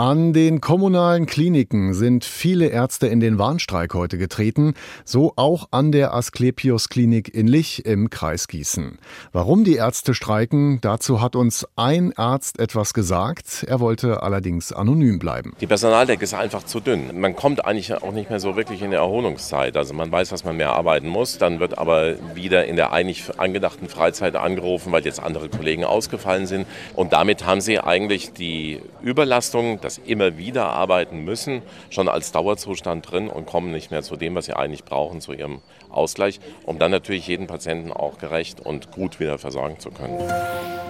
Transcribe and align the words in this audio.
An 0.00 0.32
den 0.32 0.60
kommunalen 0.60 1.26
Kliniken 1.26 1.92
sind 1.92 2.24
viele 2.24 2.68
Ärzte 2.68 3.08
in 3.08 3.18
den 3.18 3.36
Warnstreik 3.36 3.94
heute 3.94 4.16
getreten, 4.16 4.74
so 5.04 5.32
auch 5.34 5.70
an 5.72 5.90
der 5.90 6.14
Asklepios 6.14 6.88
Klinik 6.88 7.34
in 7.34 7.48
Lich 7.48 7.84
im 7.84 8.08
Kreis 8.08 8.46
Gießen. 8.46 9.00
Warum 9.32 9.64
die 9.64 9.74
Ärzte 9.74 10.14
streiken, 10.14 10.80
dazu 10.82 11.20
hat 11.20 11.34
uns 11.34 11.66
ein 11.74 12.16
Arzt 12.16 12.60
etwas 12.60 12.94
gesagt. 12.94 13.64
Er 13.66 13.80
wollte 13.80 14.22
allerdings 14.22 14.72
anonym 14.72 15.18
bleiben. 15.18 15.54
Die 15.60 15.66
Personaldecke 15.66 16.22
ist 16.22 16.34
einfach 16.34 16.62
zu 16.62 16.78
dünn. 16.78 17.20
Man 17.20 17.34
kommt 17.34 17.64
eigentlich 17.64 17.92
auch 17.92 18.12
nicht 18.12 18.30
mehr 18.30 18.38
so 18.38 18.54
wirklich 18.54 18.82
in 18.82 18.92
die 18.92 18.96
Erholungszeit. 18.98 19.76
Also 19.76 19.94
man 19.94 20.12
weiß, 20.12 20.28
dass 20.28 20.44
man 20.44 20.56
mehr 20.56 20.74
arbeiten 20.74 21.08
muss, 21.08 21.38
dann 21.38 21.58
wird 21.58 21.76
aber 21.76 22.14
wieder 22.36 22.66
in 22.66 22.76
der 22.76 22.92
eigentlich 22.92 23.36
angedachten 23.36 23.88
Freizeit 23.88 24.36
angerufen, 24.36 24.92
weil 24.92 25.04
jetzt 25.04 25.18
andere 25.18 25.48
Kollegen 25.48 25.82
ausgefallen 25.82 26.46
sind. 26.46 26.68
Und 26.94 27.12
damit 27.12 27.44
haben 27.44 27.60
sie 27.60 27.80
eigentlich 27.80 28.32
die 28.32 28.80
Überlastung, 29.02 29.80
das 29.88 29.98
immer 29.98 30.36
wieder 30.36 30.66
arbeiten 30.66 31.24
müssen, 31.24 31.62
schon 31.88 32.08
als 32.08 32.30
Dauerzustand 32.30 33.10
drin 33.10 33.28
und 33.28 33.46
kommen 33.46 33.72
nicht 33.72 33.90
mehr 33.90 34.02
zu 34.02 34.16
dem, 34.16 34.34
was 34.34 34.44
sie 34.44 34.54
eigentlich 34.54 34.84
brauchen, 34.84 35.22
zu 35.22 35.32
ihrem 35.32 35.62
Ausgleich, 35.88 36.40
um 36.66 36.78
dann 36.78 36.90
natürlich 36.90 37.26
jeden 37.26 37.46
Patienten 37.46 37.90
auch 37.90 38.18
gerecht 38.18 38.60
und 38.60 38.92
gut 38.92 39.18
wieder 39.18 39.38
versorgen 39.38 39.78
zu 39.78 39.90
können. 39.90 40.18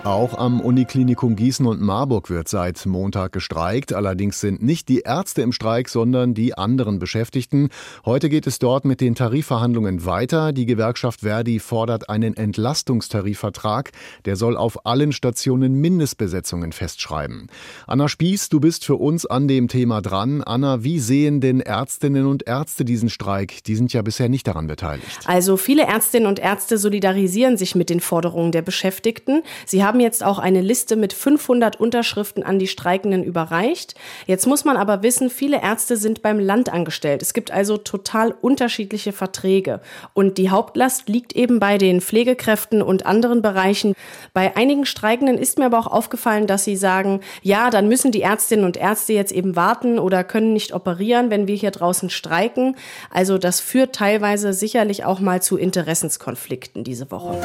Auch 0.09 0.39
am 0.39 0.62
Uniklinikum 0.62 1.37
Gießen 1.37 1.67
und 1.67 1.83
Marburg 1.83 2.30
wird 2.30 2.48
seit 2.48 2.87
Montag 2.87 3.30
gestreikt. 3.30 3.93
Allerdings 3.93 4.41
sind 4.41 4.62
nicht 4.62 4.89
die 4.89 5.01
Ärzte 5.01 5.43
im 5.43 5.53
Streik, 5.53 5.91
sondern 5.91 6.33
die 6.33 6.57
anderen 6.57 6.98
Beschäftigten. 6.98 7.69
Heute 8.07 8.31
geht 8.31 8.47
es 8.47 8.59
dort 8.59 8.87
mit 8.87 9.03
den 9.03 9.15
Tarifverhandlungen 9.15 10.07
weiter. 10.07 10.55
Die 10.55 10.65
Gewerkschaft 10.65 11.21
Verdi 11.21 11.59
fordert 11.59 12.09
einen 12.09 12.34
Entlastungstarifvertrag. 12.39 13.91
Der 14.25 14.36
soll 14.36 14.56
auf 14.56 14.86
allen 14.86 15.12
Stationen 15.12 15.75
Mindestbesetzungen 15.75 16.73
festschreiben. 16.73 17.48
Anna 17.86 18.09
Spieß, 18.09 18.48
du 18.48 18.61
bist 18.61 18.86
für 18.86 18.97
uns 18.97 19.27
an 19.27 19.47
dem 19.47 19.69
Thema 19.69 20.01
dran. 20.01 20.42
Anna, 20.42 20.83
wie 20.84 21.01
sehen 21.01 21.42
denn 21.42 21.61
Ärztinnen 21.61 22.25
und 22.25 22.47
Ärzte 22.47 22.86
diesen 22.86 23.11
Streik? 23.11 23.62
Die 23.64 23.77
sind 23.77 23.92
ja 23.92 24.01
bisher 24.01 24.31
nicht 24.31 24.47
daran 24.47 24.69
beteiligt. 24.69 25.19
Also 25.27 25.59
viele 25.59 25.83
Ärztinnen 25.83 26.27
und 26.27 26.39
Ärzte 26.39 26.79
solidarisieren 26.79 27.59
sich 27.59 27.75
mit 27.75 27.91
den 27.91 28.01
Forderungen 28.01 28.53
der 28.53 28.62
Beschäftigten. 28.62 29.42
Sie 29.67 29.84
haben 29.99 30.05
jetzt 30.05 30.23
auch 30.23 30.39
eine 30.39 30.61
Liste 30.61 30.95
mit 30.95 31.13
500 31.13 31.81
Unterschriften 31.81 32.45
an 32.45 32.61
die 32.61 32.69
Streikenden 32.69 33.25
überreicht. 33.25 33.97
Jetzt 34.29 34.47
muss 34.47 34.65
man 34.65 34.77
aber 34.77 35.03
wissen, 35.03 35.29
viele 35.29 35.61
Ärzte 35.61 35.97
sind 35.97 36.23
beim 36.23 36.39
Land 36.39 36.73
angestellt. 36.73 37.21
Es 37.21 37.35
gibt 37.35 37.51
also 37.51 37.79
total 37.79 38.33
unterschiedliche 38.41 39.13
Verträge. 39.13 39.81
Und 40.15 40.39
die 40.39 40.51
Hauptlast 40.51 41.09
liegt 41.09 41.35
eben 41.35 41.59
bei 41.59 41.79
den 41.79 42.01
Pflegekräften 42.01 42.81
und 42.81 43.07
anderen 43.07 43.43
Bereichen. 43.43 43.95
Bei 44.35 44.57
einigen 44.57 44.87
Streikenden 44.87 45.37
ist 45.37 45.59
mir 45.59 45.67
aber 45.67 45.81
auch 45.81 45.89
aufgefallen, 45.89 46.47
dass 46.47 46.63
sie 46.63 46.77
sagen, 46.77 47.19
ja, 47.43 47.69
dann 47.71 47.89
müssen 47.89 48.13
die 48.13 48.23
Ärztinnen 48.23 48.65
und 48.65 48.77
Ärzte 48.77 49.15
jetzt 49.15 49.33
eben 49.33 49.57
warten 49.57 49.99
oder 49.99 50.23
können 50.23 50.53
nicht 50.53 50.75
operieren, 50.75 51.29
wenn 51.31 51.49
wir 51.49 51.57
hier 51.57 51.73
draußen 51.73 52.09
streiken. 52.09 52.77
Also 53.11 53.37
das 53.37 53.59
führt 53.59 53.97
teilweise 53.97 54.53
sicherlich 54.53 55.05
auch 55.05 55.19
mal 55.19 55.43
zu 55.43 55.57
Interessenskonflikten 55.57 56.85
diese 56.85 57.11
Woche. 57.11 57.37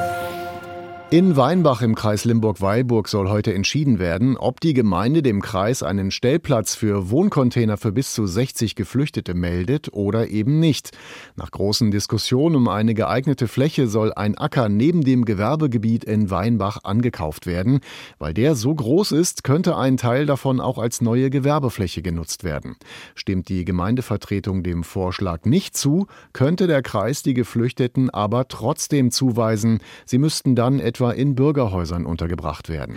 In 1.13 1.37
Weinbach 1.37 1.83
im 1.83 1.93
Kreis 1.93 2.25
Limburg-Weilburg 2.25 3.07
soll 3.07 3.29
heute 3.29 3.53
entschieden 3.53 3.99
werden, 3.99 4.35
ob 4.35 4.59
die 4.59 4.73
Gemeinde 4.73 5.21
dem 5.21 5.43
Kreis 5.43 5.83
einen 5.83 6.09
Stellplatz 6.09 6.73
für 6.73 7.11
Wohncontainer 7.11 7.77
für 7.77 7.91
bis 7.91 8.15
zu 8.15 8.25
60 8.25 8.73
Geflüchtete 8.73 9.35
meldet 9.35 9.93
oder 9.93 10.29
eben 10.29 10.59
nicht. 10.59 10.89
Nach 11.35 11.51
großen 11.51 11.91
Diskussionen 11.91 12.55
um 12.55 12.67
eine 12.67 12.95
geeignete 12.95 13.47
Fläche 13.47 13.85
soll 13.85 14.11
ein 14.11 14.35
Acker 14.35 14.69
neben 14.69 15.03
dem 15.03 15.23
Gewerbegebiet 15.23 16.03
in 16.03 16.31
Weinbach 16.31 16.79
angekauft 16.83 17.45
werden. 17.45 17.81
Weil 18.17 18.33
der 18.33 18.55
so 18.55 18.73
groß 18.73 19.11
ist, 19.11 19.43
könnte 19.43 19.77
ein 19.77 19.97
Teil 19.97 20.25
davon 20.25 20.59
auch 20.59 20.79
als 20.79 20.99
neue 20.99 21.29
Gewerbefläche 21.29 22.01
genutzt 22.01 22.43
werden. 22.43 22.75
Stimmt 23.13 23.49
die 23.49 23.65
Gemeindevertretung 23.65 24.63
dem 24.63 24.83
Vorschlag 24.83 25.45
nicht 25.45 25.77
zu, 25.77 26.07
könnte 26.33 26.65
der 26.65 26.81
Kreis 26.81 27.21
die 27.21 27.35
Geflüchteten 27.35 28.09
aber 28.09 28.47
trotzdem 28.47 29.11
zuweisen. 29.11 29.77
Sie 30.07 30.17
müssten 30.17 30.55
dann 30.55 30.79
etwa 30.79 31.02
etwa 31.03 31.11
in 31.11 31.35
Bürgerhäusern 31.35 32.05
untergebracht 32.05 32.69
werden. 32.69 32.95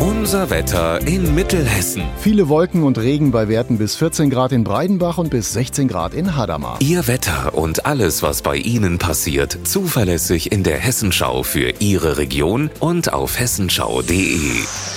Unser 0.00 0.48
Wetter 0.48 1.06
in 1.06 1.34
Mittelhessen. 1.34 2.02
Viele 2.18 2.48
Wolken 2.48 2.84
und 2.84 2.98
Regen 2.98 3.30
bei 3.30 3.48
Werten 3.48 3.78
bis 3.78 3.96
14 3.96 4.30
Grad 4.30 4.52
in 4.52 4.62
Breidenbach 4.62 5.18
und 5.18 5.30
bis 5.30 5.52
16 5.52 5.88
Grad 5.88 6.14
in 6.14 6.36
Hadamar. 6.36 6.76
Ihr 6.80 7.08
Wetter 7.08 7.54
und 7.54 7.84
alles, 7.86 8.22
was 8.22 8.42
bei 8.42 8.56
Ihnen 8.56 8.98
passiert, 8.98 9.58
zuverlässig 9.64 10.52
in 10.52 10.62
der 10.62 10.78
Hessenschau 10.78 11.42
für 11.42 11.74
Ihre 11.80 12.16
Region 12.16 12.70
und 12.80 13.12
auf 13.12 13.38
hessenschau.de. 13.38 14.93